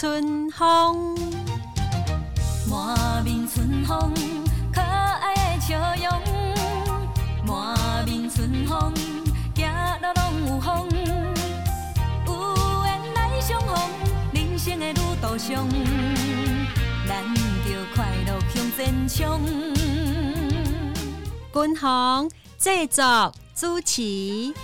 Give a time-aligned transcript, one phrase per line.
[0.00, 1.14] 春风，
[2.70, 4.14] 满面春风，
[4.72, 6.08] 可爱的笑容。
[7.44, 8.94] 满面春风，
[9.54, 10.88] 行路拢有风，
[12.26, 12.32] 有
[12.86, 13.78] 缘来相逢，
[14.32, 15.68] 人生的旅途上，
[17.06, 17.22] 咱
[17.66, 19.42] 就快乐向前冲。
[21.52, 24.54] 君鸿制作主持。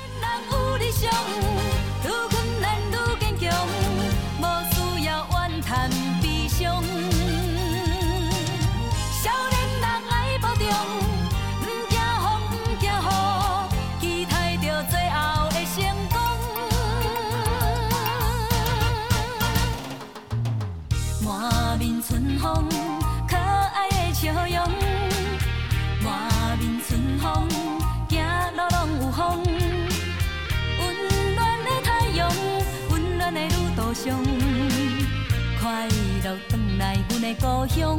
[37.41, 37.99] 故乡。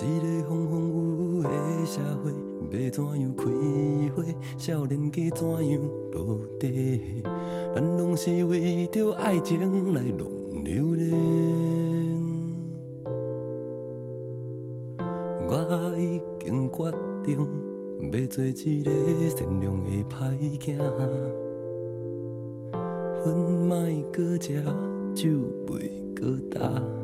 [0.00, 1.48] 一个风风雨雨的
[1.84, 2.32] 社会，
[2.70, 3.44] 要怎样开
[4.14, 4.16] 花？
[4.56, 5.80] 少年家怎样
[6.12, 7.22] 落地？
[7.74, 11.47] 咱拢是为着爱情来弄流连。
[15.50, 16.92] 我已经决
[17.24, 17.38] 定
[18.02, 18.52] 要做一
[18.84, 18.90] 个
[19.30, 20.14] 善良的歹
[20.58, 20.76] 仔，
[23.24, 23.26] 烟
[23.66, 23.72] 莫
[24.12, 24.62] 阁食，
[25.14, 25.30] 酒
[25.66, 25.72] 袂
[26.14, 26.97] 阁干。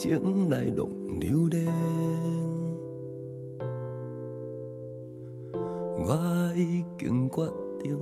[0.00, 0.88] 情来弄
[1.20, 1.66] 流连。
[5.98, 6.16] 我
[6.56, 7.46] 已经决
[7.82, 7.92] 定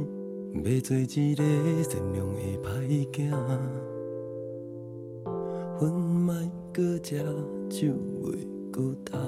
[0.63, 1.43] 要做一个
[1.83, 2.67] 善良的歹
[3.11, 3.31] 囝，
[5.81, 6.33] 分莫
[6.73, 7.19] 阁食，
[7.69, 7.89] 酒
[8.23, 9.19] 袂阁干。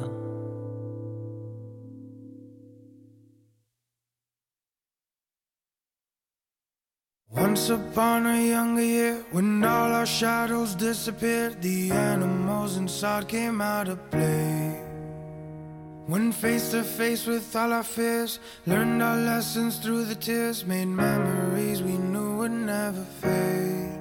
[7.32, 11.90] Once upon a younger year, when all our shadows disappeared, the
[12.60, 14.82] animals inside came out to play.
[16.06, 20.88] When face to face with all our fears, learned our lessons through the tears, made
[20.88, 23.98] memories we knew would never fade.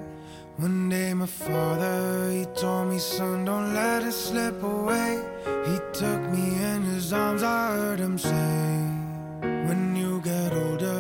[0.58, 5.12] One day my father, he told me, son, don't let it slip away.
[5.70, 8.50] He took me in his arms, I heard him say,
[9.68, 10.99] when you get older,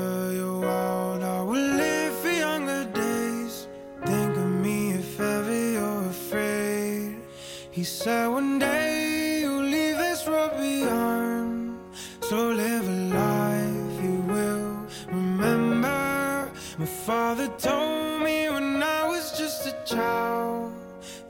[7.80, 11.80] He said one day you'll leave this world behind.
[12.20, 16.52] So live a life you will remember.
[16.78, 20.74] My father told me when I was just a child.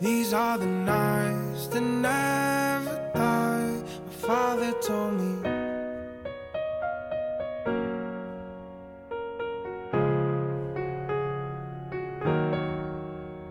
[0.02, 3.84] These are the nights that never die.
[4.08, 5.34] My father told me.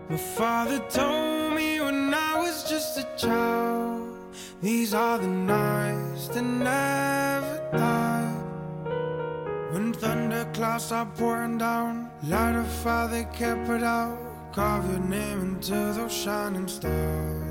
[0.09, 1.28] My father told
[3.19, 4.17] child.
[4.61, 8.33] These are the nights that never die.
[9.71, 14.17] When thunderclouds are pouring down, light a fire they can't put out.
[14.53, 17.45] Carve your name into those shining stars.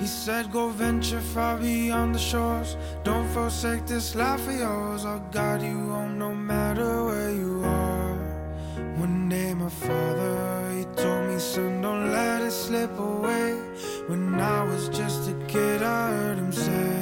[0.00, 2.76] He said, Go venture far beyond the shores.
[3.02, 5.04] Don't forsake this life of yours.
[5.04, 8.16] I'll guide you home no matter where you are.
[8.96, 13.58] One day, my father, he told me, Son, don't let it slip away.
[14.12, 17.01] When I was just a kid, I heard him say,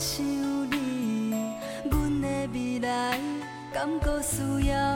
[0.00, 1.34] 想你，
[1.90, 3.20] 阮的未来
[3.70, 4.89] 敢搁需要？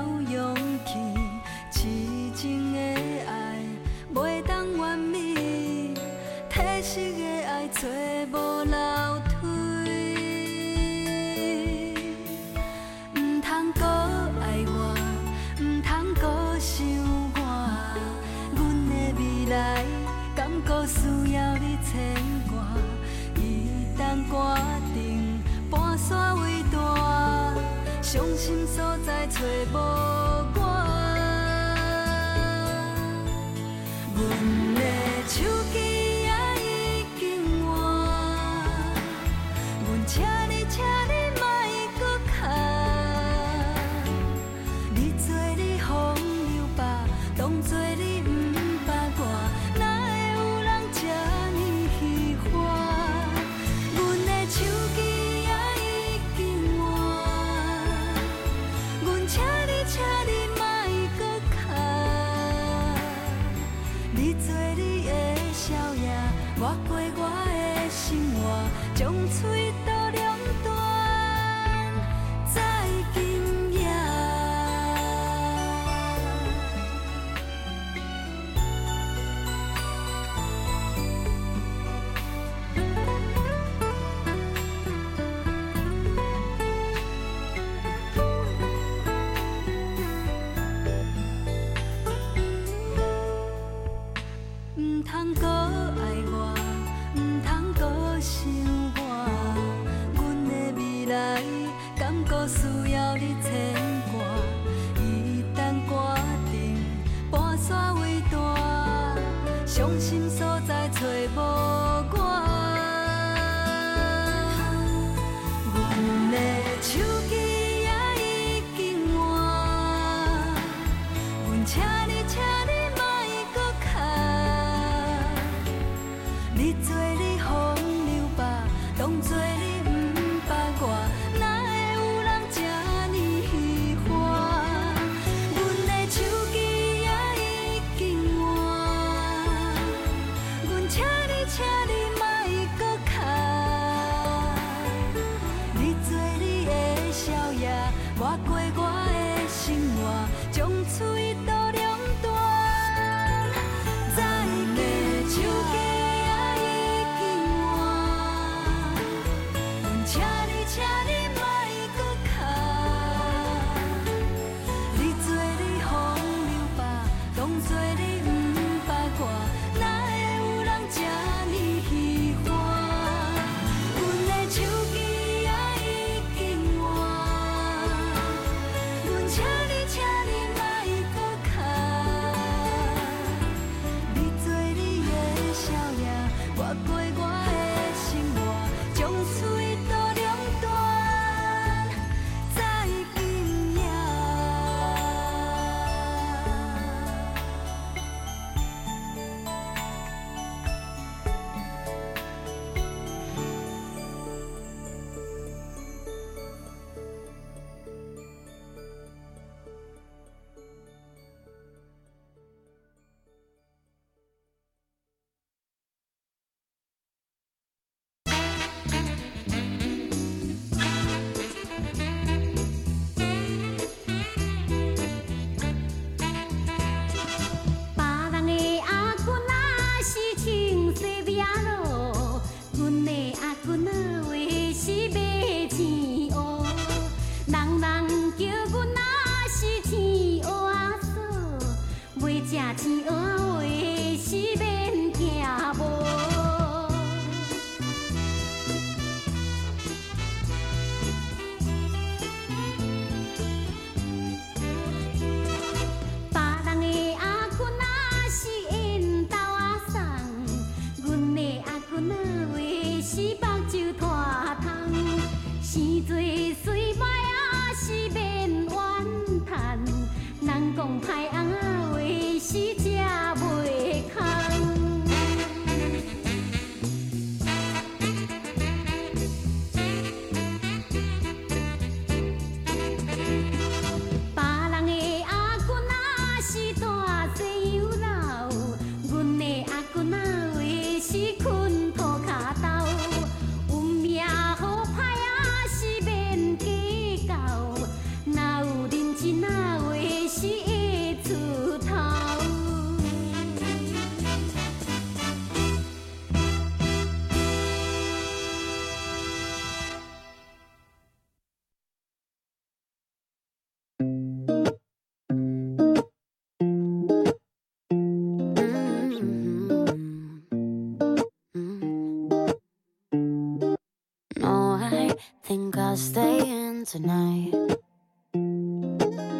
[326.95, 327.51] tonight.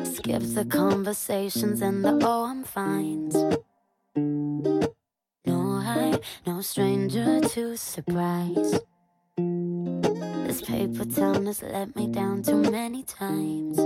[0.03, 3.29] Skips the conversations and the oh, I'm fine.
[5.47, 8.81] No, I, no stranger to surprise.
[9.37, 13.79] This paper town has let me down too many times.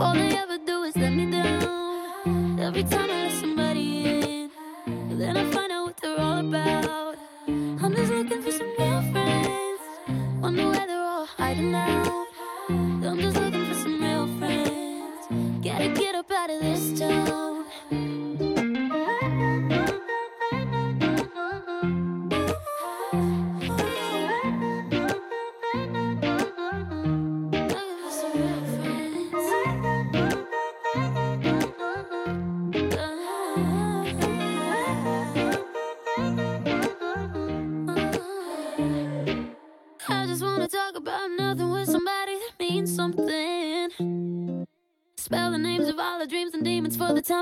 [0.00, 2.58] All they ever do is let me down.
[2.60, 3.13] Every time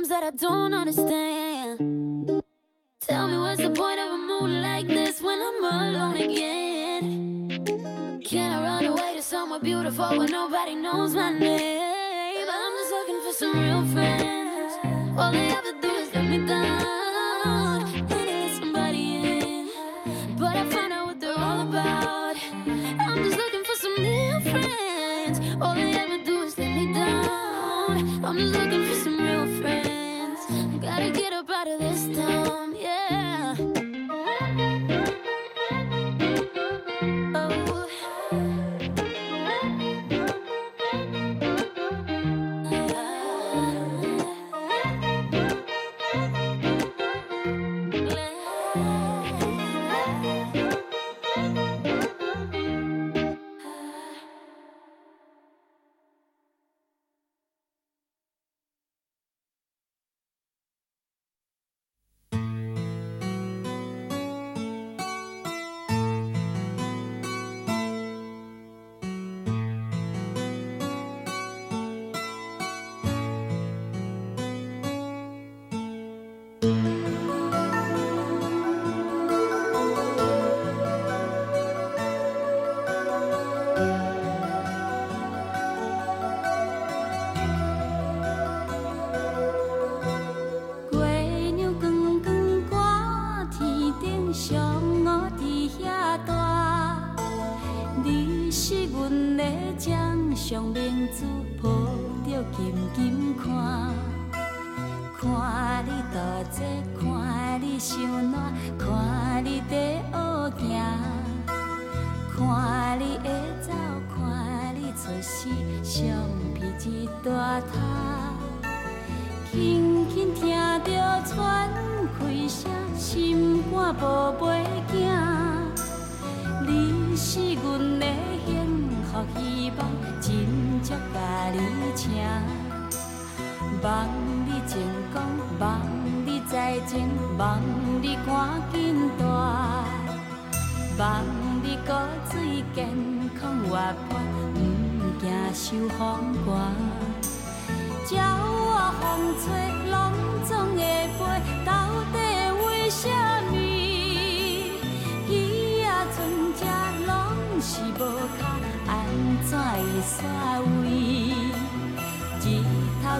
[0.03, 2.43] times that I don't understand.
[3.01, 7.49] Tell me what's the point of a moon like this when I'm alone again?
[8.25, 12.49] Can I run away to somewhere beautiful where nobody knows my name?
[12.51, 14.12] I'm just looking for some real friends.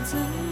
[0.05, 0.52] 头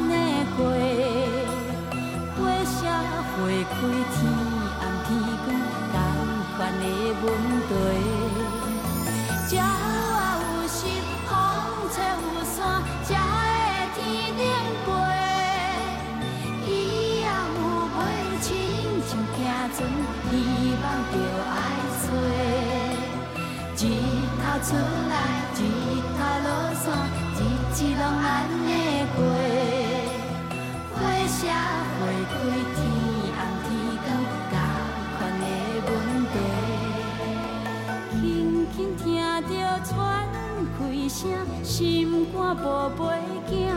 [42.25, 43.03] 肝宝贝
[43.49, 43.73] 囝，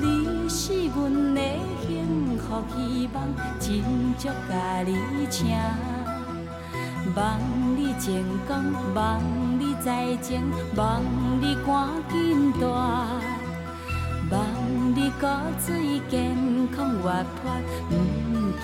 [0.00, 1.40] 你是阮的
[1.86, 3.24] 幸福希望，
[3.60, 3.68] 真
[4.18, 4.96] 足甲你
[5.30, 5.46] 请。
[7.16, 7.40] 望
[7.76, 8.12] 你成
[8.46, 8.54] 功，
[8.94, 9.20] 望
[9.58, 10.42] 你再前，
[10.76, 11.02] 望
[11.40, 12.66] 你赶紧大，
[14.30, 14.40] 望
[14.94, 15.26] 你骨
[15.58, 16.36] 髓健
[16.76, 17.10] 康活
[17.42, 17.50] 泼，
[17.90, 17.92] 毋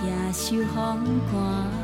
[0.01, 0.77] 惊受风
[1.33, 1.84] 寒。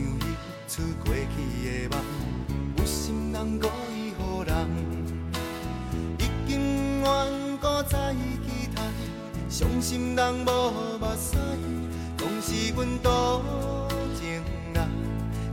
[0.00, 0.24] 像一
[0.66, 1.36] 出过去
[1.66, 2.00] 的梦，
[2.78, 4.54] 有心人故意唬人，
[6.18, 6.50] 已经
[7.02, 7.08] 远
[7.60, 8.82] 古在期待，
[9.48, 10.48] 伤心人无
[10.98, 11.36] 目屎，
[12.16, 13.42] 讲是阮多
[14.18, 14.88] 情人，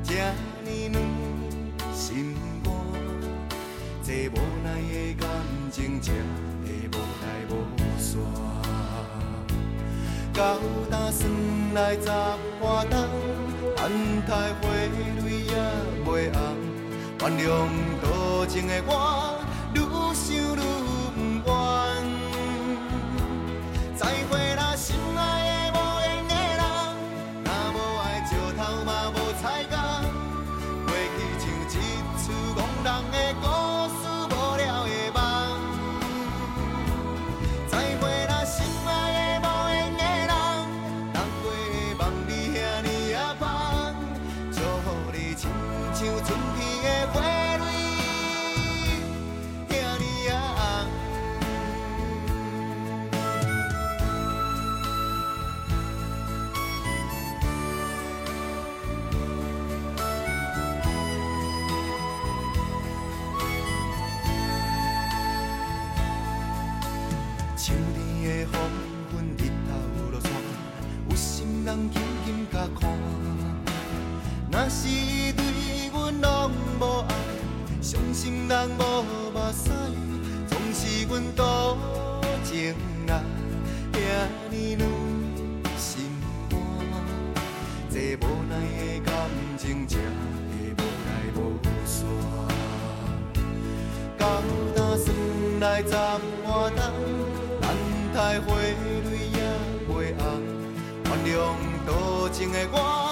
[0.04, 0.16] 这
[0.64, 0.96] 呢软
[1.94, 2.34] 心
[2.64, 2.74] 肝，
[4.02, 5.30] 这无奈的感
[5.72, 6.14] 情，这
[6.64, 7.52] 会无来无
[8.00, 8.18] 散，
[10.34, 10.58] 到
[10.90, 12.47] 今生来怎？
[18.02, 19.27] 多情的我。
[81.10, 81.78] 阮多
[82.44, 82.76] 情
[83.08, 83.24] 啊，
[83.94, 83.96] 遐
[84.52, 84.82] 尔软
[85.78, 86.12] 心
[86.50, 86.60] 肝，
[87.90, 89.14] 这无奈的感
[89.58, 91.38] 情，这会无来无
[91.86, 91.96] 散。
[94.18, 94.22] 到
[94.76, 95.08] 呾算
[95.62, 96.84] 来站换东，
[97.62, 97.66] 等
[98.14, 98.66] 待花蕊
[99.32, 99.40] 也
[99.88, 99.90] 袂
[100.20, 100.26] 红，
[101.06, 101.36] 原谅
[101.86, 103.07] 多情的我。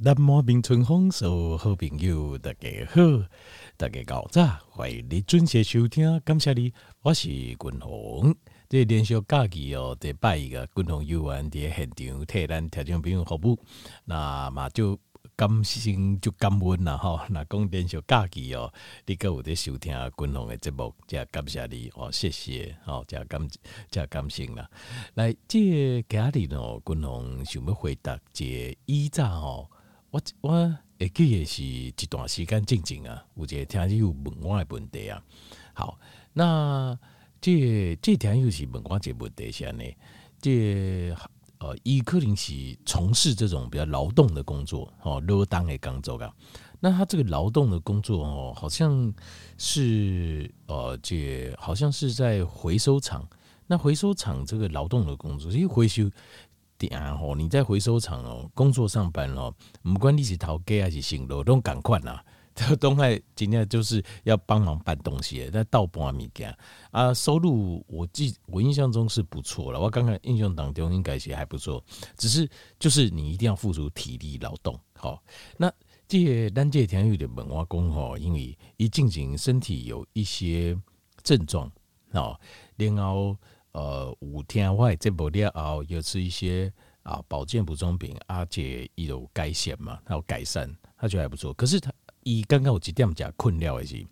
[0.00, 3.28] 南无冰春风，所有好朋友大家好，
[3.76, 6.72] 大家早早，欢迎你准时收听，感谢你，
[7.02, 8.32] 我是君鸿。
[8.68, 13.58] 这连续假期哦，第八一个君鸿游园在现场替咱听众朋友服务，
[14.04, 14.96] 那嘛就
[15.34, 17.18] 感心就感恩啦吼。
[17.28, 18.72] 那讲连续假期哦，
[19.04, 23.48] 你阁有在收听君鸿的节目，真感谢你哦，谢谢哦，真感
[23.90, 24.70] 真感谢啦。
[25.14, 29.68] 来，这家里哦，君鸿想要回答这以前哦，
[30.10, 30.50] 我我
[30.98, 35.22] 会记得是一段时间静静啊，有一个听友问我的问题啊。
[35.74, 35.98] 好，
[36.32, 36.98] 那
[37.40, 39.84] 这这听友是问我这问题下呢，
[40.40, 41.14] 这
[41.58, 42.54] 呃，伊可能是
[42.86, 46.34] 从事这种比较劳动的工作哦，劳动的工作啊。
[46.80, 49.12] 那他这个劳动的工作哦，好像
[49.58, 53.28] 是呃，这好像是在回收厂。
[53.70, 56.10] 那回收厂这个劳动的工作，因为回收
[56.78, 59.52] 点哦，你在回收厂哦工作上班哦，
[59.82, 62.24] 不管你是头家还是行劳动赶快啦。
[62.54, 66.52] 这东海今天就是要帮忙搬东西，在倒搬物件
[66.90, 69.78] 啊，收入我记我印象中是不错了。
[69.78, 71.80] 我刚刚印象当中应该是还不错，
[72.16, 72.48] 只是
[72.78, 74.76] 就是你一定要付出体力劳动。
[74.94, 75.22] 好，
[75.56, 75.72] 那
[76.08, 80.76] 这些单这天有点问我讲吼，因为一进行身体有一些
[81.22, 81.70] 症状
[82.10, 82.38] 哦，
[82.76, 83.36] 然后。
[83.78, 86.72] 呃，五天外这不了后，又吃一些
[87.04, 91.54] 啊保健补充品，而且有改善嘛，他有改善，他觉得还不错。
[91.54, 91.92] 可是他
[92.24, 94.04] 一刚刚有几点讲困扰的是，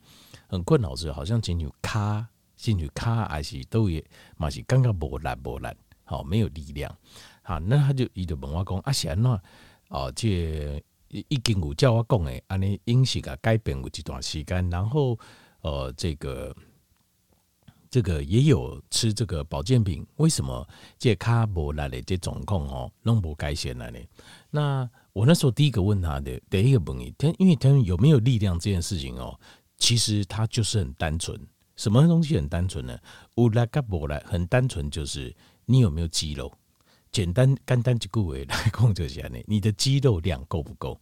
[0.46, 4.04] 很困扰是好像进去卡进去卡还是都也
[4.36, 5.68] 嘛是刚刚无力无力，
[6.04, 6.96] 好没有力量。
[7.42, 9.40] 好，那他就伊就问我讲啊，是安怎
[9.88, 15.18] 哦，这已经有叫我讲诶，安尼饮食啊改变有一段时间，然后
[15.62, 16.54] 呃这个。
[17.90, 20.66] 这个也有吃这个保健品，为什么
[20.98, 23.98] 这卡无来的这状况哦，弄不改善了呢？
[24.50, 29.38] 那我那时候第一个问他的第一个问题，他因为他有没有力量这件事情哦，
[29.78, 31.38] 其实他就是很单纯，
[31.76, 32.98] 什么东西很单纯呢？
[33.36, 35.34] 无来卡无来，很单纯就是
[35.64, 36.52] 你有没有肌肉，
[37.12, 40.98] 简单简单一个位来讲就是这样，你的肌肉量够不够？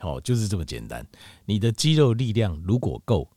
[0.00, 1.06] 哦，就是这么简单，
[1.44, 3.30] 你的肌肉力量如果够，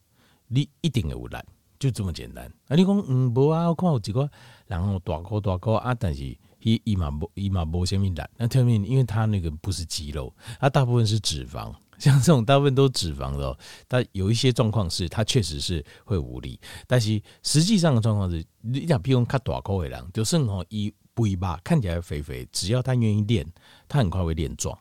[0.47, 1.45] 你一定有来。
[1.80, 2.75] 就这么简单啊！
[2.75, 4.30] 你讲嗯，无啊，我看有几个，
[4.65, 6.23] 然后大个大个啊，但是
[6.59, 8.15] 伊伊嘛无伊嘛无啥物力。
[8.38, 13.57] 那特别因为他那个不是肌肉，他大部分是脂肪， 像这种大部分都是脂肪的。
[13.88, 16.59] 但有一些状况是，他确实是会无力。
[16.88, 23.45] 但是实际上的状况是，你讲比如讲大个的人，就算吼伊肥吧，看起来肥肥，只要他愿意练，
[23.88, 24.78] 他很快会练壮，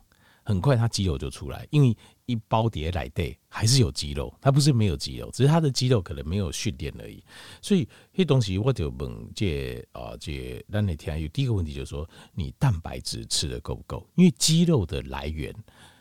[0.46, 1.94] 很快他肌肉就出来，因为。
[2.28, 7.22] 一包碟来对，还是有肌肉，他不是没有肌肉，只是他的肌肉可能没有训练而已。
[7.62, 14.04] 所以这东西我就问这啊这，那你听有第一个问题就是说，你蛋白质吃的够不够？
[14.16, 15.54] 因为肌肉的来源，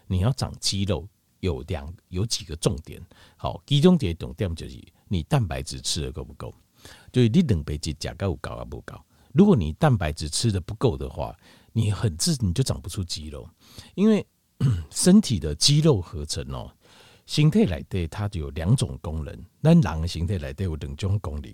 [0.07, 1.07] 你要长肌肉
[1.41, 2.99] 有两有几个重点。
[3.37, 6.51] 好，其中一个重点就是你蛋白质吃的够不够？
[7.11, 8.99] 就是你蛋白质价够高啊不高？
[9.31, 11.37] 如果你蛋白质吃的不够的话，
[11.71, 13.47] 你很自你就长不出肌肉，
[13.93, 14.25] 因为。
[14.89, 16.71] 身体的肌肉合成哦，
[17.25, 19.37] 形态来对它就有两种功能。
[19.59, 21.53] 那人的形态来对有两种功能。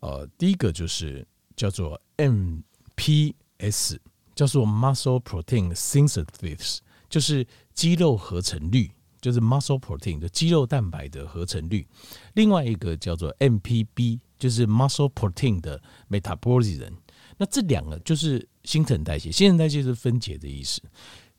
[0.00, 3.98] 呃，第一个就是叫做 MPS，
[4.34, 8.90] 叫做 Muscle Protein Synthesis，就是肌肉合成率，
[9.20, 11.86] 就是 Muscle Protein 的肌肉蛋白的合成率。
[12.34, 16.92] 另外一个叫做 MPB，就是 Muscle Protein 的 Metabolism。
[17.38, 20.80] 那这两个就是新陈代谢，新陈代谢是分解的意思。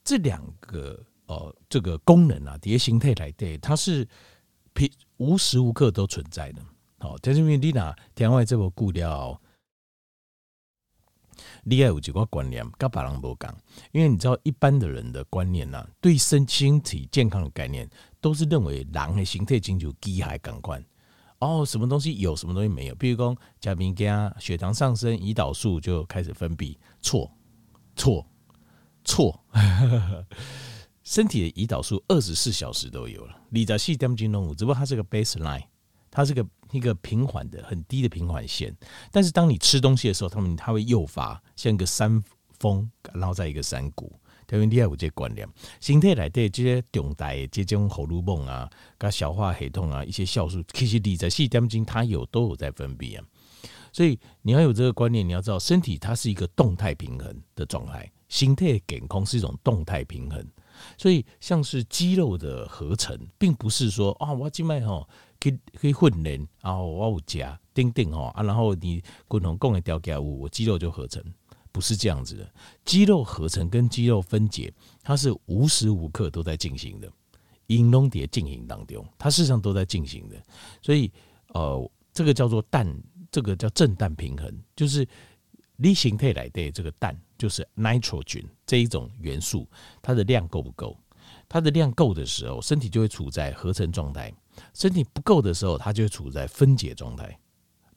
[0.08, 4.08] 这两个呃，这个功能啊，叠形态来对，它是
[4.72, 6.62] 平无时无刻都存在的。
[6.98, 9.38] 好，但是因为你拿天外这部固料，
[11.66, 13.54] 你要有几个观念，跟别人不讲。
[13.92, 17.90] 因为你知道，一般的人的观念呢、啊，对身身体健康的概念，
[18.22, 20.82] 都是认为人的形态经就低还感官。
[21.40, 22.96] 哦，什么东西有什么东西没有？
[22.96, 27.30] 比如说，甲明加血糖上升，胰岛素就开始分泌，错
[27.98, 28.26] 错。
[29.08, 29.44] 错，
[31.04, 33.36] 身体的胰岛素二十四小时都有了。
[33.50, 35.64] 你在细点金龙五，只不过它是个 baseline，
[36.12, 38.76] 它是个一个平缓的、很低的平缓线。
[39.12, 42.22] 但是当你吃东西的时候，它们它会诱发像一个山
[42.60, 44.12] 峰，然后在一个山谷。
[44.46, 45.46] 特别厉害，有这观念。
[45.82, 53.26] 身体来对这些重大的这种荷尔蒙啊、跟消化系统啊一些酵素，其实你在细点金它有都有在分泌啊。
[53.92, 58.10] 所以你要有这个观念，你要知道身体它是一个动态平衡的状态。
[58.28, 60.46] 心态健康是一种动态平衡，
[60.98, 65.08] 所以像是肌肉的合成，并不是说啊，我今麦吼
[65.40, 71.24] 可以可以训练，然后我有加钉钉吼啊，然后你共同共的调给我，我肌肉就合成，
[71.72, 72.54] 不是这样子的，
[72.84, 74.74] 肌肉合成跟肌肉分解，
[75.04, 77.12] 它是无时无刻都在进行的，
[77.68, 80.36] 引龙蝶进行当中，它事实上都在进行的。
[80.82, 81.12] 所以，
[81.54, 82.88] 呃，这个叫做氮，
[83.32, 85.08] 这个叫正氮平衡，就是
[85.78, 89.68] 离形态来的这个氮，就是 nitrogen 这一种元素，
[90.02, 90.98] 它的量够不够？
[91.50, 94.32] 它的量够的时候，身体就会处在合成状态；
[94.74, 97.38] 身体不够的时候，它就会处在分解状态。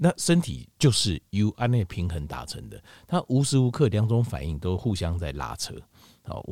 [0.02, 5.74] 那身体就是由安内平衡达成的，它无时无刻两种反应都互相在拉扯，
[6.22, 6.42] 好，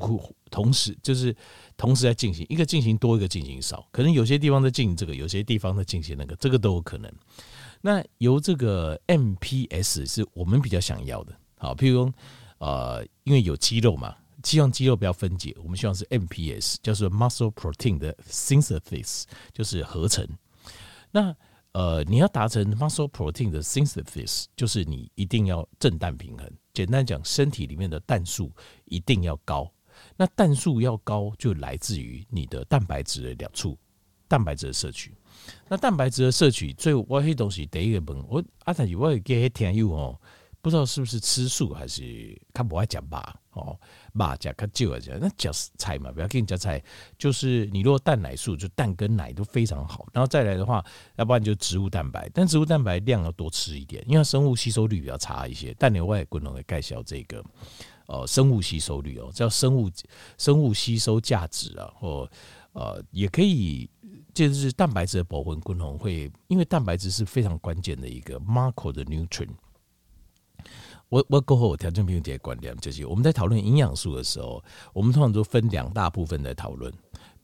[0.51, 1.35] 同时就是
[1.75, 7.11] 同时在进行，一个进行多，一个进行少，可能有些地方在进行这个，有些地方在进行那个，这个都有可能。
[7.81, 12.13] 那由这个 MPS 是我们比较想要的，好，譬如，
[12.59, 20.27] 呃，因为有肌肉嘛，希望肌肉不要分解，我们希望是 MPS，叫做 Muscle Protein 的 Synthesis，就是合成。
[21.11, 21.35] 那
[21.73, 26.51] 呃，你要达成 muscle protein 的 synthesis，就是你一定要正氮平衡。
[26.73, 28.51] 简单讲，身体里面的氮素
[28.87, 29.71] 一定要高。
[30.17, 33.79] 那氮素要高，就来自于你的蛋白质的两处，
[34.27, 35.15] 蛋白质的摄取。
[35.69, 40.21] 那蛋白质的摄取，最我黑东西第一个问我阿泰，我给听友哦。
[40.61, 43.35] 不知道是不是吃素还是他不爱讲吧？
[43.53, 43.79] 哦，
[44.15, 46.83] 吧讲他就爱讲，那讲菜嘛，不要跟你讲菜。
[47.17, 50.07] 就是你如果蛋奶素，就蛋跟奶都非常好。
[50.13, 50.85] 然后再来的话，
[51.17, 55.75] 要不然就植物蛋白，但植物蛋白量要多吃一点，因为生物吸收率比较差一些。
[55.79, 57.45] 但你外国人会介绍这个，
[58.07, 59.91] 呃，生物吸收率哦，叫生物
[60.37, 62.31] 生物吸收价值啊，或
[62.73, 63.89] 呃也可以，
[64.35, 69.51] 就是蛋白质的保温功能会，因为蛋白质是非常关键的一个 macro 的 nutrient。
[71.09, 76.93] 我我过后我调整朋友这些观点，就是我们在讨论营养素的时候，我们通常都分两大部分来讨论。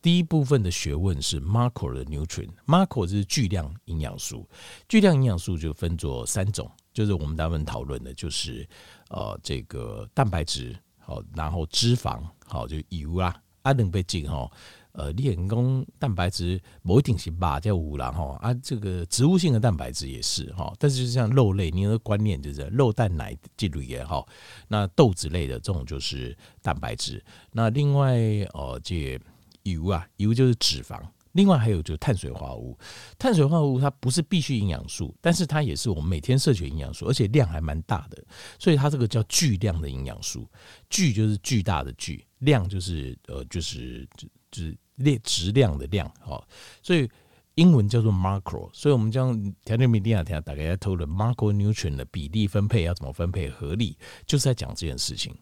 [0.02, 4.46] 第一部分的学问是 macro 的 nutrient，macro 是巨量营养素，
[4.86, 8.68] 巨量营养素就分作三种，就是我们大部分讨论的，就是
[9.08, 14.50] 呃这个蛋白质，好，然后脂肪，好，就油啊，阿能被进哈。
[14.94, 24.24] 呃，练功蛋白质某一定是吧，叫五郎哈啊，这个植物性的蛋白质也是哈，但是就像肉类，你的观念就是肉蛋奶这类也好，
[24.68, 27.20] 那豆子类的这种就是蛋白质。
[27.50, 28.16] 那另外
[28.52, 29.20] 哦，这
[29.64, 31.00] 油啊，油就是脂肪。
[31.32, 32.78] 另外还有就是碳水化合物，
[33.18, 38.24] 碳水化合物它不是必需营养素，但是它也是我们每天摄取营养素，而且量还蛮大的，
[38.60, 40.48] 所以它这个叫巨量的营养素。
[40.88, 44.78] 巨就是巨大的巨，量就是呃就是就是。
[44.96, 46.42] 列质量的量，哦，
[46.82, 47.08] 所以
[47.56, 49.32] 英文叫做 macro，所以我们将
[49.64, 55.34] 条件米利亚条大概要讨论 macro nutrient 的比例分配要怎么分配合理，就是在讲这件事情。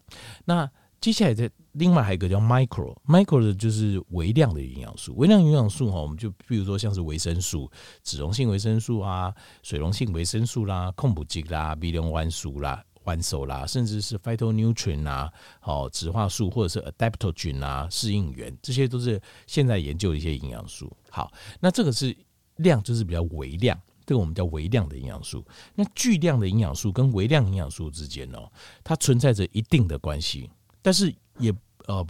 [0.45, 0.69] 那
[1.01, 7.69] 接下来的另外还有一个叫 micro，micro 的就是微量的营养素，微量营养素哈，我们就比如说像是维生素、
[8.03, 9.33] 脂溶性维生素啊、
[9.63, 12.83] 水溶性维生素啦、控补剂啦、微量元素啦。
[13.05, 20.91] 完手啦，甚至是 phytonutrient 啊，好，植化素或者是 adaptogen 啊，适应源，这些都是现在研究的一些营养素。
[21.09, 22.15] 好，那这个是
[22.57, 25.45] 量，就是比较微量，这个我们叫微量的营养素。
[25.75, 28.51] 那巨量的营养素跟微量营养素之间哦，
[28.83, 30.49] 它存在着一定的关系，
[30.81, 31.53] 但是也
[31.87, 32.05] 呃，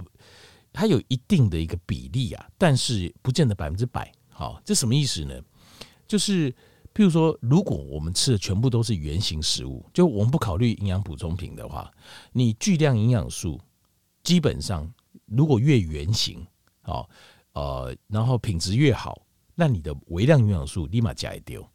[0.71, 4.11] 它有一定的一个比例啊，但是不见得百分之百。
[4.29, 5.41] 好，这什么意思呢？
[6.07, 6.53] 就是。
[6.93, 11.91] 譬如说，如果我们吃的全部都是原型食物，就我们不考虑营养补充品的话，
[12.31, 13.59] 你巨量营养素
[14.21, 14.87] 基本上
[15.25, 16.45] 如果越原型，
[16.83, 17.09] 哦，
[17.53, 19.25] 呃，然后品质越好，
[19.55, 21.67] 那你的微量营养素立马加一丢。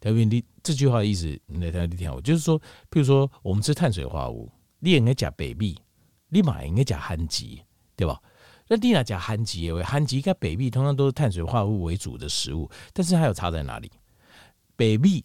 [0.00, 2.58] 特别你这句话的意思，你来听听我，就是说，
[2.90, 4.50] 譬如说我们吃碳水化合物，
[4.80, 5.76] 你应该加北壁，
[6.28, 7.62] 立马应该加含吉，
[7.96, 8.20] 对吧？
[8.68, 13.90] 那你那加含吉，为含吉跟北壁通常都是碳水化合物为主的食物，但是它有差在哪里？
[14.78, 15.24] 北壁，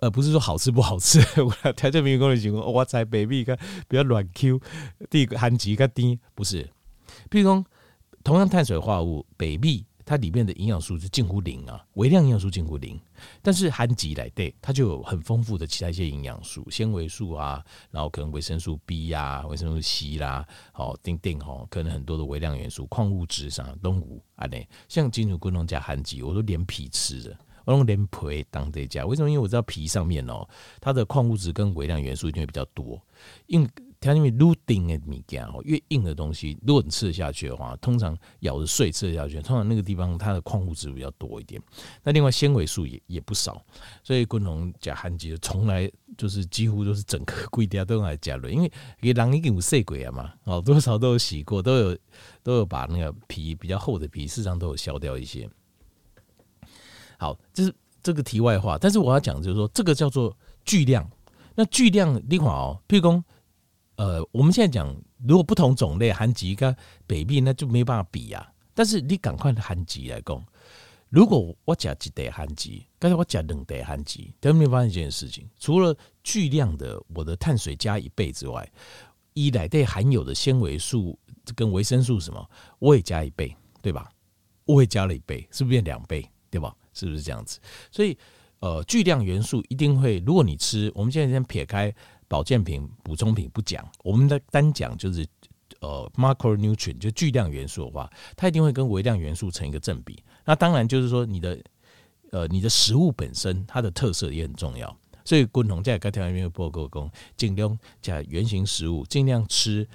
[0.00, 2.70] 呃，不是说好吃不好吃，我条件没有跟你讲过。
[2.70, 3.58] 我在北壁看
[3.88, 4.60] 比较软 Q，
[5.10, 6.62] 第一个含级较低，不是。
[7.28, 7.66] 譬如说，
[8.22, 12.96] 同样碳水化合物，北壁它里面的营养素是近乎零啊，微量营养素近乎零。
[13.42, 17.60] 但是含级来对，它就有很丰富的其他一些营养素，纤维素啊，
[17.90, 24.46] 然后可能维生素 B 呀、啊、维生素 C 啦，好，丁丁哈，可能很多的微量元素、矿物质上都有啊。
[24.46, 27.36] 嘞，像金属昆龙加含级，我都连皮吃的。
[27.68, 29.28] 我用连皮当这家，为什么？
[29.28, 30.48] 因为我知道皮上面哦，
[30.80, 32.98] 它的矿物质跟微量元素一定会比较多。
[33.46, 33.68] 因为
[34.00, 41.60] 它因为越硬的物件哦，越硬的东西，如果你吃得下去的话，通常咬着碎吃得下去，通常那个地方它的矿物质比较多一点。
[42.02, 43.62] 那另外纤维素也也不少，
[44.02, 51.98] 所以昆龙加含基从来就是几乎都是整个龟雕都用来加的，因为给人已经有洗过啊嘛，哦，多少都有洗过，都有
[52.42, 55.46] 都有把那个皮比较厚的皮，事实上都有削掉一些。
[57.18, 61.06] 好，这是这个题外话，但是我要讲就是说，这个叫做巨量。
[61.54, 63.24] 那巨量，你看哦，譬如说
[63.96, 64.96] 呃，我们现在讲，
[65.26, 66.74] 如果不同种类含极跟
[67.06, 68.46] 北壁，那就没办法比呀、啊。
[68.72, 70.40] 但是你赶快的寒极来讲，
[71.08, 78.70] 如果我讲一袋含极，刚才我讲两袋含极，都没有发现一件事情，除了巨量的我的碳水加一倍之外，
[79.34, 81.18] 一来对含有的纤维素
[81.56, 82.48] 跟维生素什么，
[82.78, 83.52] 我也加一倍，
[83.82, 84.08] 对吧？
[84.64, 86.24] 我也加了一倍，是不是变两倍？
[86.50, 86.74] 对吧？
[86.98, 87.60] 是不是这样子？
[87.92, 88.16] 所以，
[88.60, 91.94] 呃，巨量元素一定会，如果你吃，我们现在先撇开
[92.26, 95.24] 保健品、补充品不讲，我们的单讲就是，
[95.80, 100.20] 呃，macronutrient 就巨量元素的话，它一定会跟微量元素成一个正比。
[100.44, 101.58] 那当然就是说，你的，
[102.32, 104.94] 呃，你的食物本身它的特色也很重要。
[105.24, 109.86] 所以，共同在该条里面报告讲，尽量加原型食物，尽量吃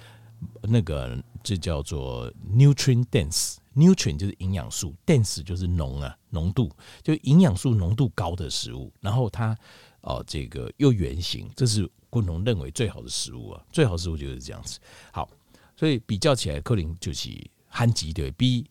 [0.62, 3.56] 那个，这叫做 nutrient dense。
[3.74, 6.70] Nutrient 就是营养素，dense 就是浓啊，浓度
[7.02, 9.56] 就营养素浓度高的食物，然后它
[10.00, 14.78] 哦、呃，这个又圆形，这是共同认为最好的食物啊，最好的食物就是这样子。
[15.12, 15.28] 好，
[15.76, 17.30] 所以比较起来，可能就是
[17.68, 18.64] 寒极对比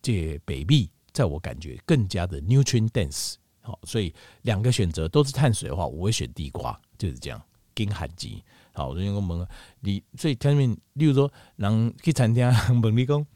[0.00, 3.34] 这北壁，在我感觉更加的 nutrient dense。
[3.60, 7.42] 好，所以两个选择都是碳水的话，我会选地瓜，就是这样，
[7.74, 8.42] 跟寒极。
[8.72, 9.46] 好，所以我们
[9.80, 12.46] 你所以下面，例如说，人去餐厅
[12.80, 13.26] 问你讲。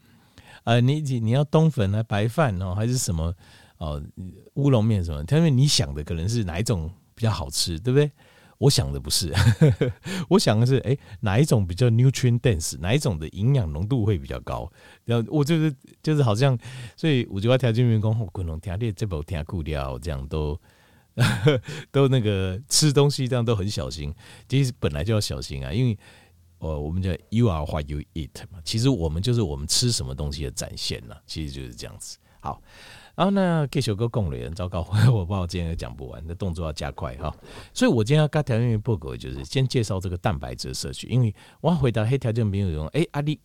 [0.63, 3.33] 呃，你你你要冬粉啊，白饭哦，还是什么
[3.77, 4.01] 哦，
[4.53, 5.23] 乌龙面什么？
[5.31, 8.11] 因为你想的可能是哪一种比较好吃，对不对？
[8.59, 9.33] 我想的不是，
[10.29, 14.71] 我想的是，哎，哪一种比较 nutrient dense，哪一种的营养浓度会比较高？
[15.03, 16.57] 然后我就是就是好像，
[16.95, 20.57] 所以我就要条件员工，我可能听这部听酷掉，这样都
[21.91, 24.13] 都那个吃东西这样都很小心，
[24.47, 25.97] 其实本来就要小心啊，因为。
[26.63, 32.17] 呃，我们叫 “you are what you eat” 嘛，其实我们就是我们吃什么东西的展现了，其实就是这样子。
[32.39, 32.61] 好，
[33.15, 34.79] 然后呢，给小哥供了人，糟糕，
[35.11, 37.33] 我怕我今天讲不完，那动作要加快哈。
[37.73, 42.87] 所以我今天要跟条件报告，就是先介绍这个蛋白质摄取，因为我要回答黑条件没有用。
[42.87, 43.39] 哎，阿力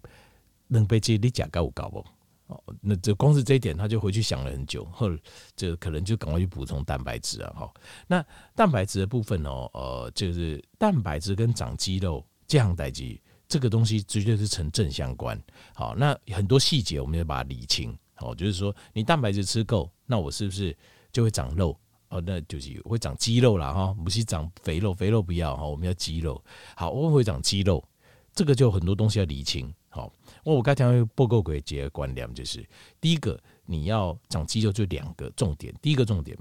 [0.68, 2.04] 能被这你讲高不高不？
[2.46, 5.08] 哦，那这光是这一点，他就回去想了很久，后
[5.56, 7.52] 这可能就赶快去补充蛋白质啊。
[7.56, 7.74] 哈，
[8.06, 12.24] 那蛋白质的部分哦，呃，就是蛋白质跟长肌肉。
[12.48, 15.40] 这样代志，这个东西绝对是成正相关。
[15.74, 17.96] 好，那很多细节我们要把它理清。
[18.14, 20.76] 好，就是说你蛋白质吃够，那我是不是
[21.12, 21.78] 就会长肉？
[22.08, 26.42] 哦，那就是会长肌肉了哈，不是长肥肉，肥肉不要哈，我们要肌肉。
[26.74, 27.86] 好，我会长肌肉，
[28.32, 29.72] 这个就很多东西要理清。
[29.90, 30.10] 好，
[30.42, 30.84] 我刚才
[31.14, 32.66] 报告给几个观念，就是
[32.98, 36.36] 第一个，你要长肌肉就两个重点，第一个重点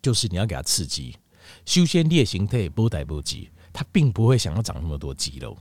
[0.00, 1.16] 就是你要给它刺激，
[1.64, 3.50] 修仙烈形态不带不急。
[3.76, 5.54] 他并不会想要长那么多肌肉，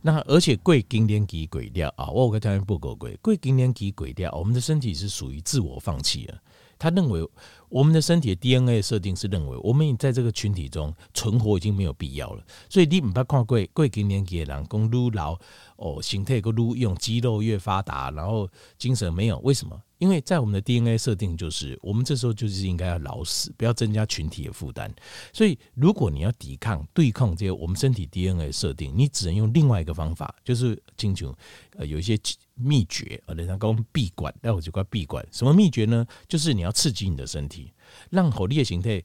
[0.00, 2.08] 那而且贵今年给鬼掉啊！
[2.08, 6.40] 我跟他们不够贵，贵今年给鬼掉，我们的身体是属于自我放弃的。
[6.78, 7.28] 他认为
[7.68, 15.38] 我们的身体的 DNA 设定是认为我们已在这个群体中存活已经没有必要了，所以你不要看贵贵经年期的人工撸老
[15.76, 18.48] 哦，形态个撸用肌肉越发达，然后
[18.78, 19.80] 精神没有，为什么？
[19.98, 24.94] 因为在我们的 DNA 设定就是，我们这时候就是应该要老死，不要增加群体的负担。
[25.32, 31.34] 所以，如果你要抵抗、对抗这些我们身体 DNA 设定，你只能用另外一个方法，就是清楚
[31.78, 32.18] 呃有一些
[32.54, 35.26] 秘诀啊，人家讲闭关，那我就怪闭关。
[35.32, 36.06] 什么秘诀呢？
[36.28, 37.55] 就是你要刺激你的身体，
[38.10, 39.02] 让火力的形态，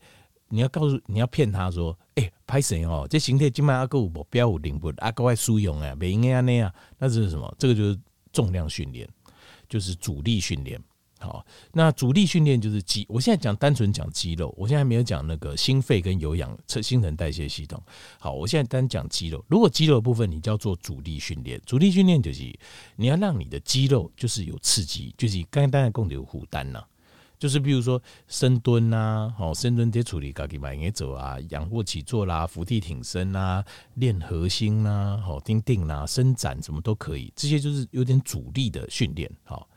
[0.49, 7.55] 你要告诉你要骗他说，哎、欸，拍神哦，这形态今晚阿个有目标有领悟，阿个爱输用啊，没应该那样，那这是什么？
[7.57, 7.99] 这个就是
[8.31, 9.07] 重量训练。
[9.69, 10.77] 就是阻力训练，
[11.17, 13.05] 好，那阻力训练就是肌。
[13.07, 17.81] 我现在讲单纯讲肌肉，我现在还没有讲那个心肺跟有氧、新陈代谢系统。
[18.19, 19.41] 好，我现在单讲肌肉。
[19.47, 22.41] 如果肌肉的部分你叫做阻力训练，阻力训练就是
[22.97, 26.83] 你要让你的肌肉就是有刺激，就是刚刚大家讲的有负担呐，
[27.41, 33.65] 就是比如说深蹲呐，好，深蹲得处理自己慢点走啊，仰卧起坐啦，伏地挺身啦，
[33.95, 39.67] 练核心啦，好，钉钉啦，伸展什么都可以，这些就是有点阻力的训练，好。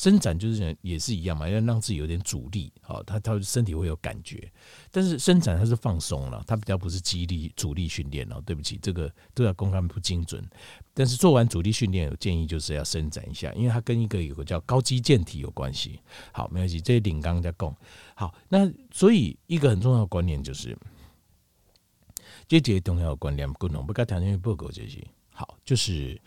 [0.00, 4.50] 伸展就是也是一样嘛，要让自己有点阻力，好，他他身体会有感觉。
[4.90, 8.42] 但是伸展它是放松了，它比较不是肌力阻力训练哦。
[8.46, 10.42] 对不起，这个都要公开不精准。
[10.94, 16.00] 但是做完阻力训练，有建议就是要伸展一下，因为它跟一个有个叫高肌健体有关系。
[16.32, 17.76] 好，没关系，这些领刚在讲。
[18.14, 20.74] 好，那所以一个很重要的观念就是，
[22.48, 25.06] 这些重要的观念，不能不该谈因为报告这些。
[25.28, 26.18] 好，就是。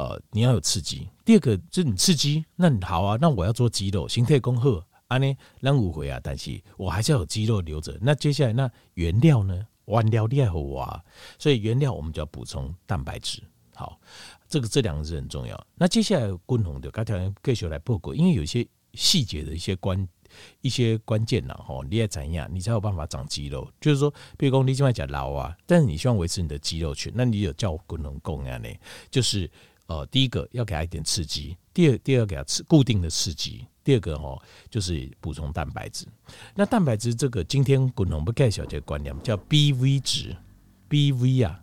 [0.00, 1.06] 呃，你要有刺激。
[1.26, 7.98] 第二个就是你刺激，那你好啊，那我要做肌肉，形态恭贺啊呢，让五回啊，但是我还是要有肌肉留着。
[8.00, 9.66] 那接下来那原料呢？
[9.84, 11.04] 原料厉害我啊，
[11.38, 13.42] 所以原料我们就要补充蛋白质。
[13.74, 14.00] 好，
[14.48, 15.66] 这个这两个是很重要。
[15.74, 20.08] 那接下来共同的，刚才继续来报告，因为有些细节的一些关
[20.62, 23.70] 一些关键呐，吼，你也怎样，你才有办法长肌肉。
[23.80, 28.68] 就是说，比如说你另外讲老啊，但是你希望维持你的肌肉群，那你有叫功能供样呢？
[29.10, 29.50] 就是
[29.90, 36.06] 呃，第一个要给他一点刺激，第二第二给他吃固定的刺激，第二个哦，就是补充蛋白质。
[36.54, 40.36] 那蛋白质这个今天滚龙不盖小姐观念叫 BV 值
[40.88, 41.60] ，BV 啊。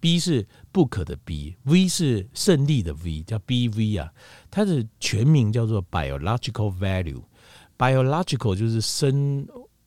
[0.00, 4.12] B 是不可的 B，V 是胜利的 V，叫 BV 啊。
[4.48, 9.44] 它的全名叫做 biological value，biological 就是生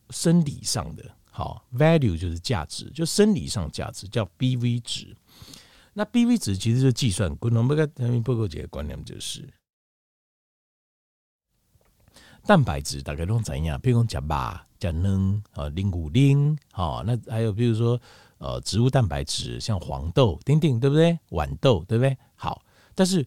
[0.09, 5.15] 生理上的，好，value 就是价值，就生理上价值叫 BV 值。
[6.01, 9.47] 那 BV 值其实是计算，滚龙不盖他们不够解的观念就是
[12.43, 13.79] 蛋白质大概都怎样？
[13.79, 18.01] 比如讲甲巴、甲能啊、零五零，好，那还有比如说。
[18.39, 21.11] 呃，植物蛋白质像黄豆、丁丁，对不对？
[21.29, 22.17] 豌豆，对不对？
[22.33, 23.23] 好，但是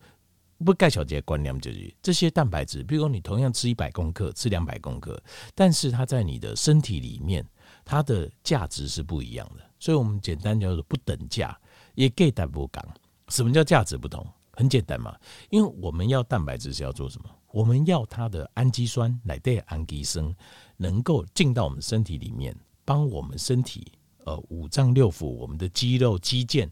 [0.64, 5.22] 不盖小节观念就是这些蛋白质，比如你同样吃一百公克，吃两百公克，
[5.54, 7.46] 但是它在你的身体里面，
[7.84, 9.62] 它的价值是不一样的。
[9.78, 11.56] 所以我们简单叫做不等价，
[11.94, 12.84] 也给蛋不讲。
[13.28, 14.26] 什么叫价值不同？
[14.52, 15.18] 很简单嘛，
[15.50, 17.28] 因为我们要蛋白质是要做什么？
[17.50, 20.34] 我们要它的氨基酸来对氨基酸
[20.76, 23.92] 能够进到我们身体里面，帮我们身体。
[24.26, 26.66] 呃，五脏六腑，我们的肌肉、肌腱，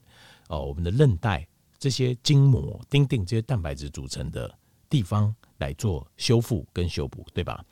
[0.49, 1.47] 哦、呃，我们的韧带，
[1.79, 4.51] 这些筋膜、钉钉这些蛋白质组成的
[4.89, 7.63] 地方来做修复跟修补，对吧？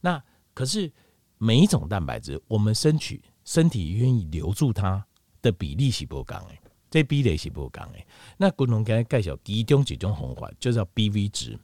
[0.00, 0.20] 那
[0.54, 0.92] 可是
[1.36, 5.06] 每一种蛋白质，我们身体身体愿意留住它
[5.40, 7.98] 的比例是不同的，这比例是不同的。
[8.36, 11.58] 那共同给介绍其中几种方法，就叫 BV 值。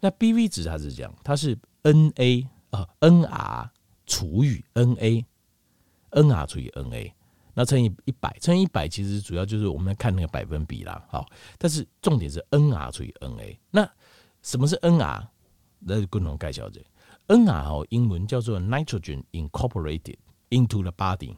[0.00, 3.68] 那 BV 值它是这样，它是 NA 啊、NR
[4.06, 5.24] 除以 NA。
[6.16, 7.12] N R 除以 N A，
[7.54, 11.26] 那乘以一百，乘以一百其实主要就是我们要看那个百分比啦，好，
[11.58, 13.58] 但是重点是 N R 除以 N A。
[13.72, 13.90] 那
[14.40, 15.28] 什么是 N R？
[15.80, 16.80] 那是共同介绍者。
[17.26, 20.14] N R 哦，英文叫做 Nitrogen incorporated
[20.50, 21.36] into the body，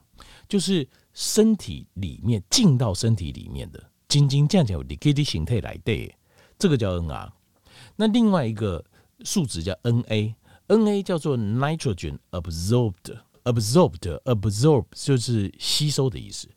[0.49, 6.15] 就是身体里面进到身体里面的，仅仅这样讲，你可以的形态来对，
[6.59, 7.33] 这个叫 N R。
[7.97, 8.85] 那另外一个
[9.21, 13.21] 数值叫 N A，N A 叫做 Nitrogen absorbed。
[13.45, 16.49] absorbed，absorb 就是吸收的意思。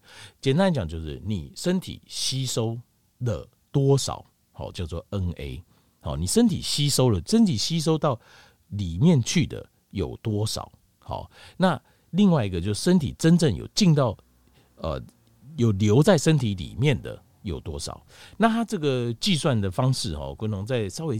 [0.41, 2.75] 简单讲，就是你身体吸收
[3.19, 5.61] 了多少，好叫做 NA。
[5.99, 8.19] 好，你身体吸收了，身体吸收到
[8.69, 10.71] 里面去的有多少？
[10.97, 11.79] 好，那
[12.11, 14.17] 另外一个就是身体真正有进到
[14.75, 15.01] 呃
[15.57, 18.01] 有留在身体里面的有多少？
[18.37, 21.19] 那它这个计算的方式，哦，观众再稍微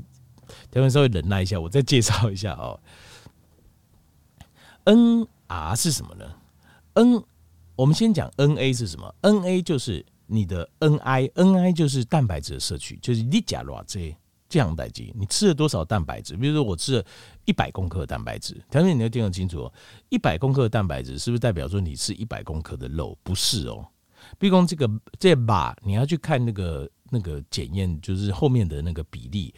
[0.72, 2.80] 台湾稍微忍耐一下，我再介绍一下哦。
[4.86, 6.26] N R 是什么呢
[6.94, 7.24] ？N，
[7.76, 14.16] 我们先讲 N A 是什么？N A 就是你的 N I，N I 就是蛋白质的摄取，就是你假如这
[14.50, 16.36] 这样代基，你吃了多少蛋白质？
[16.36, 17.06] 比如说我吃了
[17.46, 19.74] 一百公克蛋白质，条件你要听得清楚哦。
[20.10, 23.18] 一百公克蛋白质是不是代表说你吃一百公克的肉？
[23.22, 23.86] 不是哦。
[24.38, 24.90] 比如说这个
[25.20, 29.54] 这把你要去看那个那个检验，就是后面的那个比例。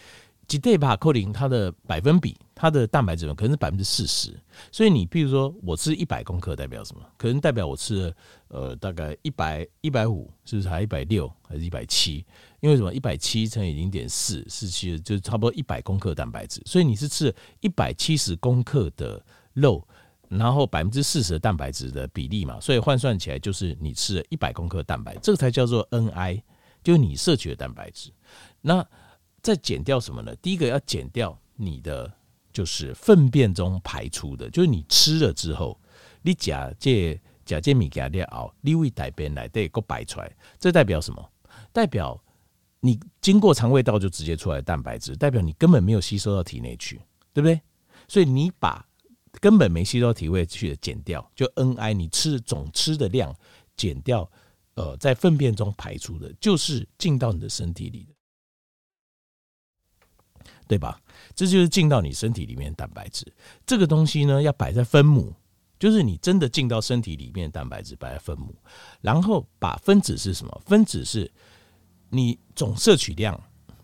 [0.48, 4.40] 几对把扣零，它的百分比，它的蛋白质可能是百分之四十。
[4.72, 7.02] 所以你比如说，我吃一百公克代表什么？
[7.18, 8.16] 可能代表我吃了
[8.50, 12.24] 呃大概一百一百五，是不是还一百六还是一百七？
[12.60, 12.94] 因为什么？
[12.94, 16.62] 一百七乘以零点四，四七就差不多一百公克蛋白质。
[16.68, 19.20] 所以你是吃了一百七十公克的
[19.54, 19.84] 肉，
[20.30, 26.44] 然后百分之四十的蛋白质的比例嘛，所以换算起来就是你吃了一百公克蛋白，这个才叫做 NI，
[26.84, 28.12] 就是你摄取的蛋白质。
[28.62, 28.88] 那
[29.42, 30.36] 再减掉什么呢？
[30.36, 32.14] 第一个要减掉你的
[32.52, 35.80] 就是粪便中排出的，就是你吃了之后，
[36.22, 41.32] 你假借假借米给它熬，你胃带便来对，给排出来，这代表什么？
[41.72, 42.22] 代表
[42.80, 47.00] 你经过肠胃道就直接出来的蛋白质，代表你根本没有吸收到体内去，
[47.34, 47.60] 对不对？
[48.08, 48.86] 所以你把
[49.40, 53.34] 根本没吸收到体内去的减掉，就 NI 你吃总吃的量
[53.78, 54.30] 减掉，
[54.76, 58.08] 呃，在粪便中排出的，就是进到你的身体里。
[60.72, 60.98] 对吧？
[61.36, 63.26] 这就是进到你身体里面的蛋白质。
[63.66, 65.34] 这个东西呢，要摆在分母，
[65.78, 68.56] 就是你真的进到身体里面的蛋白质摆在分母，
[69.02, 70.62] 然后把分子是什么？
[70.66, 71.30] 分子是
[72.08, 73.38] 你总摄取量。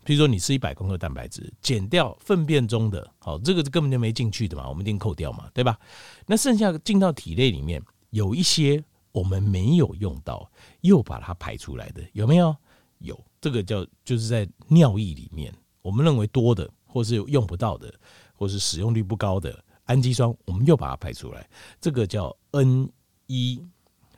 [0.06, 5.78] 比如说你吃一百公克蛋白质，减掉粪便中的，好，这个根本就没进去的嘛，我们一定扣掉嘛，对吧？
[6.26, 8.82] 那剩下进到体内里面有一些
[9.12, 12.56] 我们没有用到，又把它排出来的，有没有？
[13.00, 16.72] 有，这个叫就是在尿液里面，我们认为多的。
[16.98, 17.93] 或是用不到的，
[18.34, 21.48] 或是使用率不高的氨基酸，我们又把它排出来，
[21.80, 22.89] 这个叫 N
[23.28, 23.62] 一，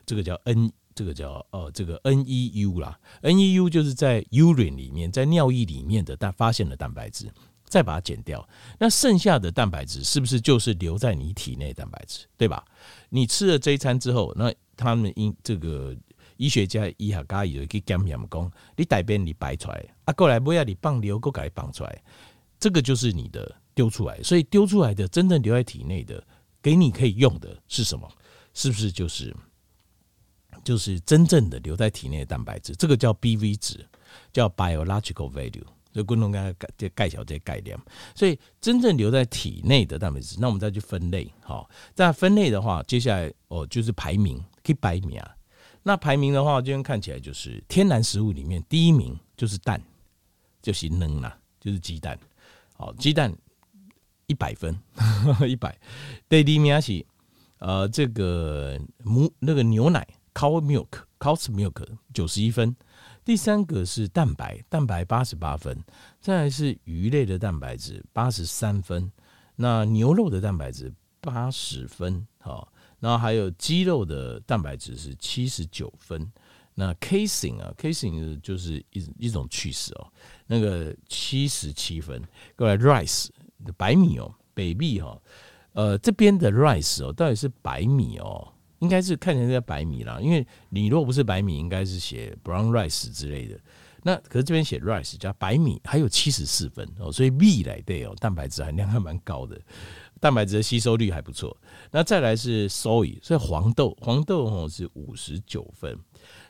[0.06, 7.30] 这个叫 N，这个叫呃，这个 NEU 啦，NEU 就是在 urine 里面，在尿液里面的但发现的蛋白质，
[7.66, 12.64] 再把它减掉，那剩下的蛋白质是不是就是留在你体内蛋白质，对吧？
[13.10, 15.94] 你吃了这一餐之后，那他们因这个
[16.38, 22.02] 医学家医学家有一个检验讲，你大便你排出来，啊，过来不要你放流，过来放出来，
[22.60, 26.22] 这个就是你的丢出来，所以丢出来的真正留在体内的，
[26.62, 28.08] 给你可以用的是什么？
[28.54, 29.34] 是不是就是
[30.62, 32.74] 就是真正的留在体内的蛋白质？
[32.74, 33.84] 这个叫 BV 值，
[34.32, 35.64] 叫 biological value。
[35.92, 37.76] 就共同跟这介绍这些概念。
[38.14, 41.28] 所以真正留在体内的蛋白质，那我们再去分类。
[41.40, 45.34] 好，在分类的话，接下来哦就是排名，可以排名啊。
[45.82, 49.82] 那排名的话，今天看起来就是天然食物里面第一名就是蛋，
[50.62, 52.16] 就是能啦，就是鸡蛋。
[52.80, 53.30] 好，鸡蛋
[54.26, 54.74] 一百分，
[55.46, 55.78] 一百。
[56.30, 57.04] 第二名是
[57.58, 62.74] 呃这个母那个牛奶 cow milk，cow's milk 九十一分。
[63.22, 65.78] 第三个是蛋白，蛋白八十八分，
[66.22, 69.12] 再来是鱼类的蛋白质八十三分，
[69.56, 76.32] 那牛肉的蛋白质八十分，好，然后还有鸡肉的蛋白质是七十九分，
[76.80, 80.08] 那 casing 啊，casing 就是一一种趋势哦，
[80.46, 82.22] 那个七十七分，
[82.56, 83.28] 过来 rice
[83.76, 85.20] 白米哦，北米哈，
[85.74, 88.54] 呃这边的 rice 哦，到底是白米哦？
[88.78, 93.60] 应该是看起来是白米啦，因为你如果不是白米，应该是写 brown rice 之类的。
[94.02, 99.60] 那可是这边写 rice 加白米，还有七十四分哦，所以 B 来对哦，蛋白质含量还蛮高的，
[100.18, 101.54] 蛋白质的吸收率还不错。
[101.90, 105.94] 那再来是 soy，所以黄豆黄豆哦是五十九分。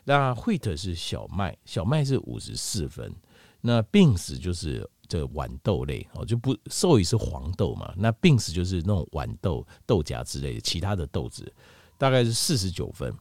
[0.03, 3.13] 那 wheat 是小麦，小麦是五十四分。
[3.61, 11.53] 那 beans 就是这豌豆类哦，就不 soy 是黄豆嘛，那 beans 就是那种豌豆豆荚之类的其他的豆子。
[11.97, 13.13] 大概是四十九分，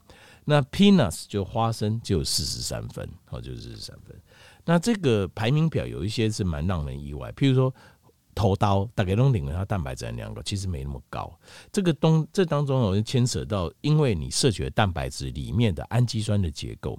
[0.46, 4.18] 那 peanuts 就花生就四十三分，好，就四十三分。
[4.64, 7.74] 那这个排名表有一些是蛮让人意外，譬如说
[8.41, 11.30] 头刀，大概都领了它蛋白质含量高其实没那么高。
[11.70, 16.99] 这个东这当中有牵扯到，因为你摄取的蛋白质里面的氨基酸的结构，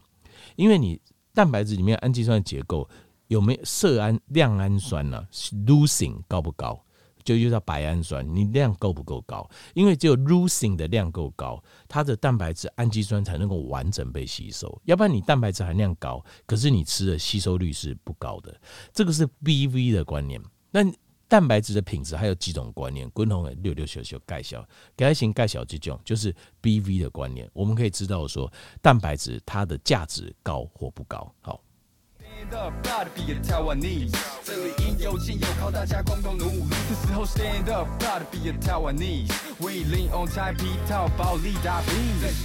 [0.55, 1.01] 因为你
[1.33, 2.87] 蛋白质里面氨基酸的结构
[3.27, 5.27] 有没有色氨亮氨酸呢、啊、
[5.65, 6.79] ？leucine 高不高？
[7.23, 9.47] 就遇到白氨酸，你量够不够高？
[9.73, 14.79] 因为只有 leucine 的量够高，它的蛋白质氨基酸才能够完整被吸收。
[14.85, 18.55] 要不然你蛋白质含量高，可是你吃的吸收率是不高的。
[18.93, 20.39] 这个是 BV 的观念。
[20.71, 20.83] 那
[21.31, 23.09] 蛋白质的品质还有几种观念？
[23.11, 24.67] 共同六六小小介绍，
[24.97, 27.49] 改型介绍这种就是 BV 的观念。
[27.53, 28.51] 我们可以知道说，
[28.81, 31.33] 蛋白质它的价值高或不高。
[31.39, 31.61] 好。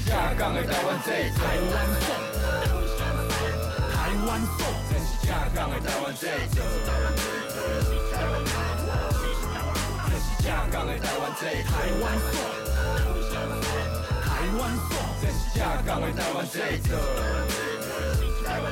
[0.05, 2.15] 下岗的台湾仔，台湾送，
[3.91, 4.63] 台湾送。
[4.89, 6.15] 这是下岗的台湾，
[10.47, 12.15] 下岗的台湾仔，台湾，
[14.23, 14.61] 台湾。
[15.21, 16.55] 这是下岗的台湾仔，
[18.45, 18.65] 台湾。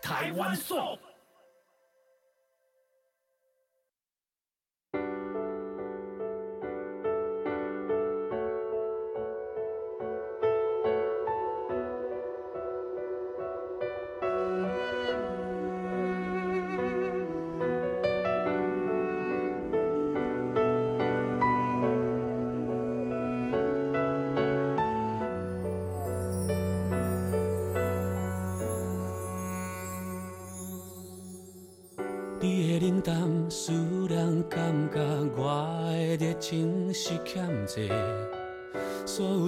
[0.00, 0.32] 台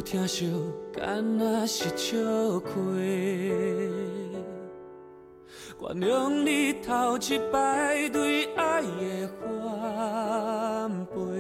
[0.00, 0.50] 有疼惜
[0.94, 2.16] 敢若是笑
[2.60, 2.72] 亏。
[5.78, 11.39] 原谅你头一摆对爱的反背。